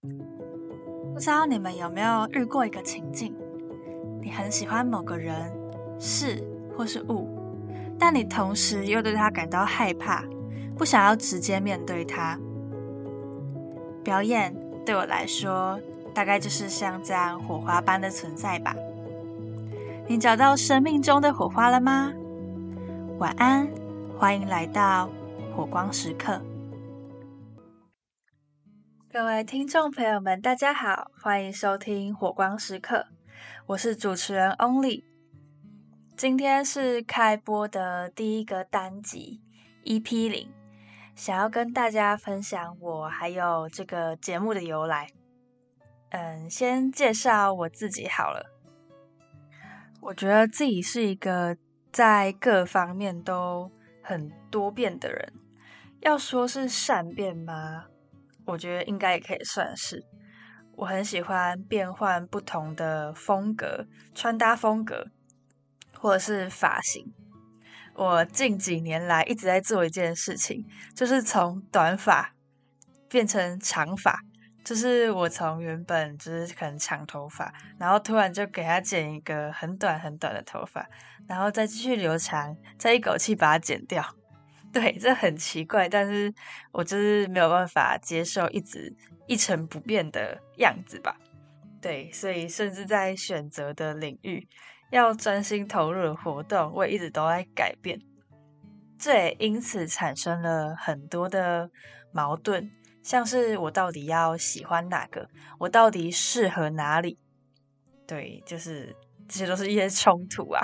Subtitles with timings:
[0.00, 3.34] 不知道你们有没有遇过一个情境，
[4.22, 5.52] 你很喜欢某个人、
[5.98, 6.40] 事
[6.76, 7.28] 或是物，
[7.98, 10.24] 但你同时又对他感到害怕，
[10.76, 12.38] 不想要直接面对他。
[14.04, 14.54] 表演
[14.86, 15.80] 对我来说，
[16.14, 18.76] 大概就是像这样火花般的存在吧。
[20.06, 22.12] 你找到生命中的火花了吗？
[23.18, 23.68] 晚安，
[24.16, 25.10] 欢迎来到
[25.56, 26.40] 火光时刻。
[29.10, 33.06] 各位听众朋友们，大家好，欢迎收听火光时刻，
[33.64, 35.02] 我是主持人 Only。
[36.14, 39.40] 今天是开播的第一个单集
[39.84, 40.50] EP 零，
[41.14, 45.08] 想要跟大家分享我还有这个节目的由来。
[46.10, 48.44] 嗯，先介绍我自己好了。
[50.02, 51.56] 我觉得自己是一个
[51.90, 53.70] 在各方面都
[54.02, 55.32] 很多变的人。
[56.00, 57.86] 要说是善变吗？
[58.48, 60.04] 我觉得应该也可以算是。
[60.74, 65.06] 我很喜欢变换不同的风格、穿搭风格，
[65.98, 67.12] 或者是发型。
[67.94, 70.64] 我近几年来一直在做一件事情，
[70.94, 72.32] 就是从短发
[73.08, 74.20] 变成长发。
[74.64, 80.86] 就是我从原本就是可能长头发，然后突然就给他剪一个很短很短的头发，
[81.26, 84.04] 然后再继续留长，再一口气把它剪掉。
[84.72, 86.32] 对，这很奇怪，但是
[86.72, 88.94] 我就是没有办法接受一直
[89.26, 91.16] 一成不变的样子吧。
[91.80, 94.46] 对，所以甚至在选择的领域，
[94.90, 97.98] 要专心投入的活动，我也一直都在改变。
[98.98, 101.70] 这也因此产生了很多的
[102.12, 102.70] 矛盾。
[103.02, 107.16] 像是我到底要喜欢哪个，我到底适合哪里？
[108.06, 108.94] 对，就是
[109.26, 110.60] 这些都是一些冲突啊。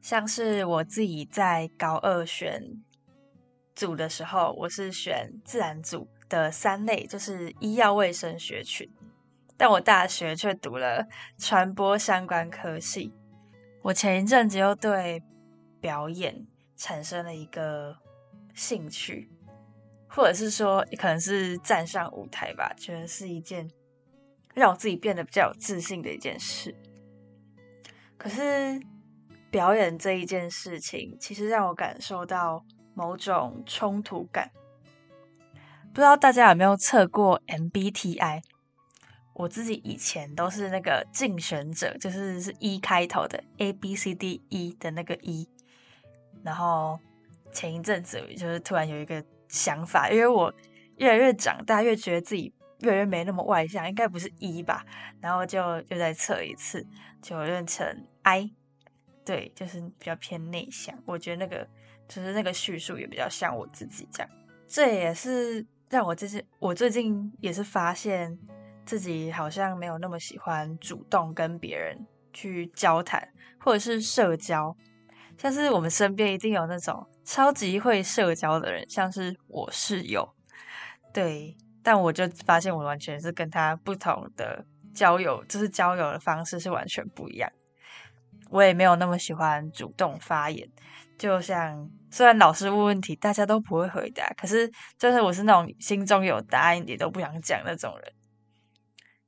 [0.00, 2.62] 像是我自己在高二选
[3.74, 8.90] 组的时候，我是选自然组的三类，就是医药卫生学群，
[9.56, 11.06] 但我大学却读了
[11.38, 13.12] 传播相关科系。
[13.82, 15.22] 我前一阵子又对
[15.80, 17.96] 表演产生了一个
[18.54, 19.30] 兴趣。
[20.10, 23.70] 或者是说，可能是站上舞台吧，觉得是一件
[24.54, 26.74] 让我自己变得比较有自信的一件事。
[28.16, 28.80] 可是
[29.50, 32.64] 表演这一件事情，其实让我感受到
[32.94, 34.50] 某种冲突感。
[35.92, 38.42] 不知道大家有没有测过 MBTI？
[39.34, 45.48] 我自己以前都是那个竞选者，就是是一开头的 A B C D E 的那个一。
[46.42, 46.98] 然后
[47.52, 49.24] 前一阵子，就是突然有一个。
[49.50, 50.52] 想法，因为我
[50.98, 54.84] 越来越长大，越觉得自己越来越没那么外向，应该不是一吧？
[55.22, 55.58] 然后就
[55.88, 56.86] 又再测一次，
[57.22, 58.50] 就认成 I，
[59.28, 60.98] 对，就是比较偏内向。
[61.04, 61.68] 我觉得那个
[62.08, 64.30] 就是那个叙述也比较像我自己这样。
[64.66, 68.38] 这也是让我最近，我最近也是发现
[68.86, 71.94] 自己好像没有那么喜欢主动跟别人
[72.32, 73.22] 去交谈，
[73.60, 74.74] 或者是社交。
[75.36, 80.26] 像是我们身边一定有那种超级会社交的人，像是我室友，
[81.12, 84.64] 对，但我就发现我完全是跟他不同的
[84.94, 87.52] 交友，就是交友的方式是完全不一样。
[88.50, 90.68] 我也没有那么喜欢主动发言，
[91.18, 98.12] 就像虽然老师问问题，大家都不会回答，可是就是我是那种心中有答案也都不想讲那种人，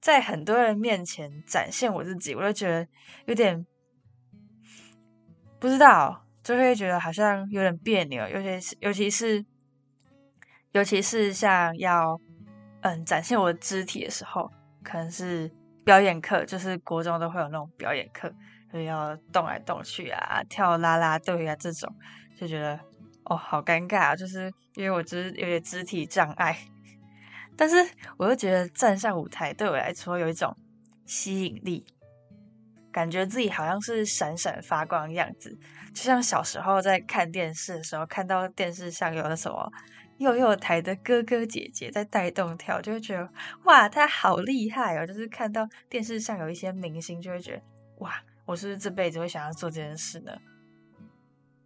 [0.00, 2.86] 在很多人面前展现我自己，我就觉得
[3.26, 3.66] 有点。
[5.58, 9.44] 不知道，就会觉得好像有点别扭，尤其是尤其是
[10.72, 12.20] 尤其是像要
[12.82, 14.52] 嗯展现我的肢体的时候，
[14.84, 15.50] 可能是
[15.82, 18.30] 表演课，就是国中都会有那种表演课，
[18.76, 21.90] 就要动来动去啊，跳啦啦队啊这种，
[22.38, 22.78] 就觉得
[23.24, 26.54] 哦好尴尬啊，就是因为我只是有点肢体障碍，
[27.56, 27.76] 但是
[28.18, 30.54] 我又觉得站上舞台对我来说有一种
[31.06, 31.86] 吸引力。
[32.92, 35.58] 感觉自己好像是闪闪发光的样子，
[35.94, 39.70] 就像小时候在看电视的时候，看到电视上有那什么
[40.16, 43.28] 幼幼台的哥哥姐姐在带动跳，就会觉得
[43.64, 45.06] 哇，他好厉害哦！
[45.06, 47.62] 就是看到电视上有一些明星，就会觉得
[47.98, 48.14] 哇，
[48.46, 50.32] 我是不是这辈子会想要做这件事呢？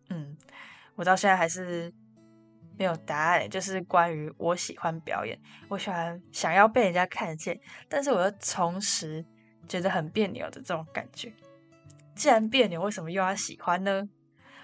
[0.09, 0.37] 嗯，
[0.97, 1.93] 我到现在还是
[2.77, 5.39] 没有答案，就是关于我喜欢表演，
[5.69, 9.25] 我喜欢想要被人家看见，但是我又同时。
[9.69, 11.33] 觉得很别扭的这种感觉，
[12.17, 14.03] 既然别扭，为什么又要喜欢呢？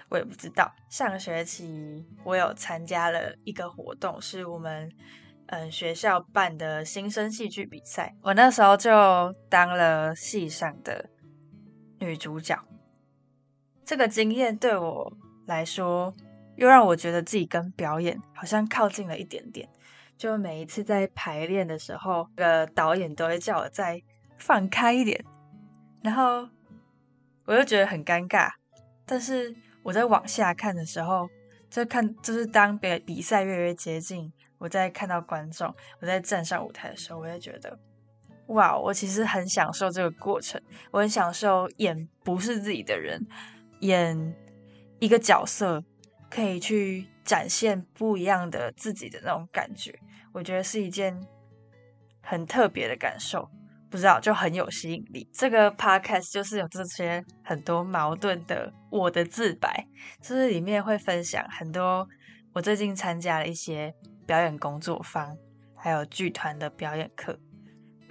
[0.09, 0.69] 我也不知道。
[0.89, 4.91] 上学期我有参加了一个活动，是我们
[5.45, 8.91] 嗯学校办的新生戏剧比赛，我那时候就
[9.49, 11.09] 当了戏上的
[11.99, 12.57] 女主角。
[13.85, 15.13] 这个经验对我
[15.45, 16.13] 来说，
[16.55, 19.69] 又让我觉得自己跟表演好像靠近了一点点。
[20.17, 24.01] 就每一次在排练的时候，呃，导演都会叫我再
[24.37, 25.23] 放开一点，
[26.01, 26.49] 然后
[27.45, 28.51] 我就觉得很尴尬。
[29.05, 31.29] 但是我在往下看的时候，
[31.69, 37.77] 就看就是当比比赛越来越接近，我在看到观众，我在站上舞台的时候，我也觉得，
[38.47, 40.61] 哇，我其实很享受这个过程，
[40.91, 43.25] 我很享受演不是自己的人，
[43.81, 44.35] 演
[44.99, 45.83] 一个角色，
[46.29, 49.97] 可以去展现不一样的自己的那种感觉，
[50.33, 51.19] 我觉得是一件
[52.21, 53.49] 很特别的感受。
[53.89, 55.25] 不知道就很有吸引力。
[55.33, 59.87] 这个 podcast 就是有这些很多矛盾的我的自白，
[60.21, 62.05] 就是里面会分享很多
[62.51, 63.93] 我最近参加了一些
[64.25, 65.37] 表演工作坊，
[65.73, 67.39] 还有剧团的表演课。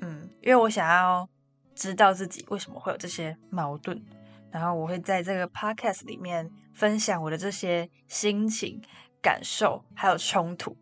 [0.01, 1.29] 嗯，因为我想要
[1.75, 4.03] 知道自己为什么会有这些矛盾，
[4.51, 8.81] 然后我会在这个 podcast 里面分享我的这些心情、
[9.23, 10.77] 感受还有冲突。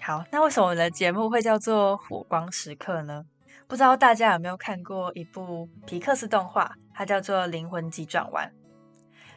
[0.00, 3.24] 好，那为什么我的节目会叫做火光时刻呢？
[3.68, 8.48] 不知道大家有没有看过一部皮克斯动画，它叫做《灵魂急转弯》。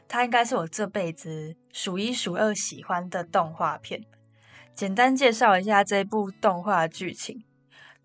[0.07, 4.03] 它应该是我这辈子数一数二喜欢的动画片。
[4.73, 7.45] 简单介绍一下这部动画剧情：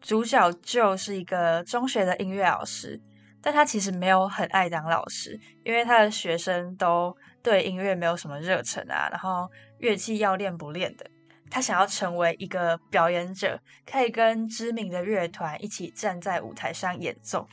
[0.00, 3.00] 主角就是一个中学的音乐老师，
[3.43, 11.06] 但他其实没有很爱当老师，因为他的学生都对音乐没有什么热忱啊，然后乐器要练不练的。
[11.50, 17.49] 他想要成为一个表演者，可以跟知名的乐团一起站在舞台上演奏。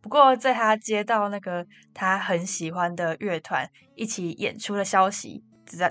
[0.00, 5.44] 不过，在他接到那个他很喜欢的乐团一起演出的消息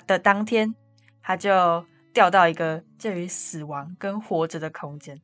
[0.07, 0.73] 的当天，
[1.21, 5.21] 他就掉到一个介于死亡跟活着的空间，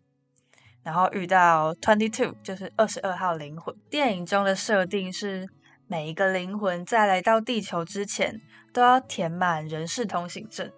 [0.85, 3.75] 然后遇到 Twenty Two，就是二十二号灵魂。
[3.89, 5.49] 电影中的设定是，
[5.87, 8.39] 每一个灵魂在来到地球之前，
[8.71, 10.71] 都要填满人事通行证。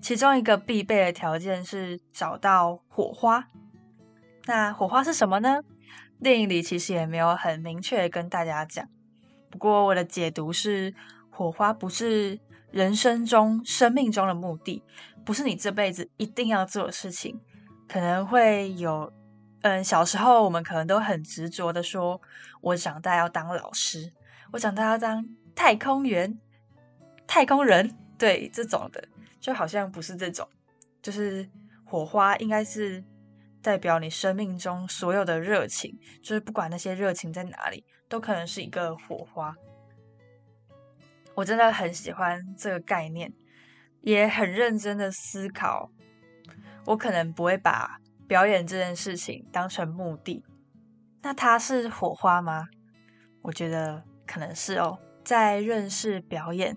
[0.00, 3.46] 其中一个必备的条件是找到火花。
[4.46, 5.60] 那火花是什么呢？
[6.22, 8.88] 电影里其实也没有很明确跟大家讲。
[9.50, 10.94] 不过我的解读是，
[11.28, 14.82] 火花不是人生中、生命中的目的，
[15.22, 17.38] 不是你这辈子一定要做的事情。
[17.86, 19.12] 可能会有，
[19.64, 22.20] 嗯，小时候我们可能都很执着的说，
[22.60, 24.12] 我长大要当老师，
[24.52, 26.38] 我长大要当太空员、
[27.26, 29.02] 太空人，对这种的。
[29.40, 30.46] 就好像不是这种，
[31.00, 31.48] 就是
[31.82, 33.02] 火花，应该是
[33.62, 39.56] 代表你生命中所有的热情，就是不管那些热情在哪里，都可能是一个火花。
[41.34, 43.32] 我真的很喜欢这个概念，
[44.02, 45.90] 也很认真的思考。
[46.84, 50.44] 我可能不会把表演这件事情当成目的，
[51.22, 52.68] 那它是火花吗？
[53.42, 56.76] 我觉得可能是哦，在认识表演、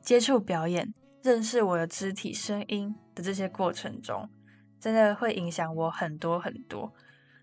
[0.00, 0.92] 接触表演。
[1.20, 4.30] 认识我的肢体、声音的这些过程中，
[4.80, 6.94] 真的会影响我很多很多，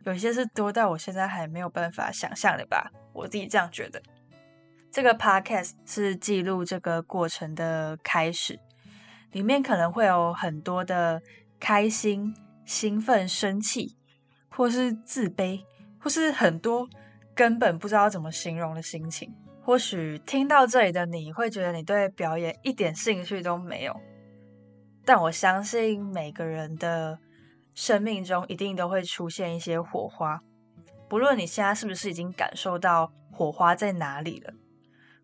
[0.05, 2.89] 有些是多到我现在还没有办法想象的吧。
[3.13, 4.01] 我自己这样觉得。
[4.89, 8.57] 这个 podcast 是记录这个过程的开始，
[9.33, 11.21] 里面可能会有很多的
[11.59, 12.33] 开心、
[12.65, 13.95] 兴奋、生气，
[14.50, 15.62] 或是自卑，
[16.00, 16.89] 或是很多
[17.33, 19.33] 根本不知道怎么形容的心情。
[19.63, 23.95] 或许听到这里的你会觉得你对表演一点兴趣都没有，
[25.03, 27.17] 但我相信每个人的
[27.73, 30.39] 生命中一定都会出现一些火花，
[31.09, 34.53] 不论你现在是不是已经感受到火花在哪里了，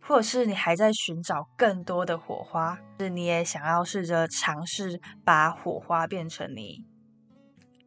[0.02, 6.84] 或者是你还在寻找更多的火花，是你也想要试着尝试把火花变成你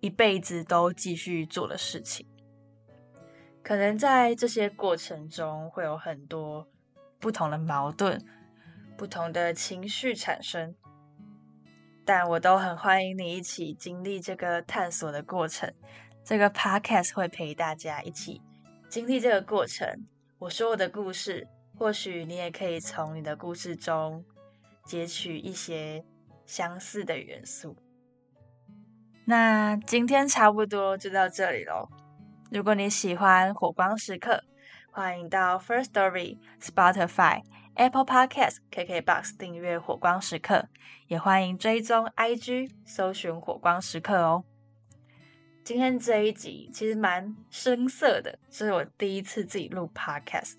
[0.05, 2.27] 一辈子都继续做的事情。
[3.63, 6.69] 可能在这些过程中会有很多
[7.19, 8.23] 不同的矛盾、
[8.99, 10.75] 不同的情绪产生，
[12.05, 15.73] 但我都很欢迎你一起经历这个探索的过程。
[16.23, 18.43] 这个 podcast 会陪大家一起
[18.91, 19.89] 经历这个过程。
[20.39, 24.23] 我说我的故事，或许你也可以从你的故事中
[24.85, 26.05] 截取一些
[26.45, 27.75] 相似的元素。
[29.27, 31.89] 那今天差不多就到这里喽。
[32.51, 34.45] 如果你喜欢火光时刻，
[34.91, 37.43] 欢迎到 First Story、Spotify、
[37.75, 40.69] Apple Podcast、KKBox 订阅火光时刻，
[41.09, 44.45] 也欢迎追踪 IG 搜寻火光时刻哦。
[45.65, 50.57] 今天这一集其实蛮生涩的，这是我第一次自己录 Podcast。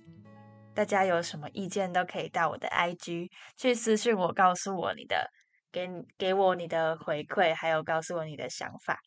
[0.74, 5.32] 大家有什么意见都可以到我的 IG 去私信我，告诉我你的，
[5.76, 9.02] 给给我你的回馈，还有告诉我你的想法。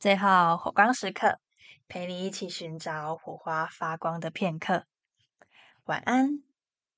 [0.00, 1.38] 最后，火光时刻，
[1.86, 4.86] 陪你一起寻找火花发光的片刻。
[5.84, 6.47] 晚安。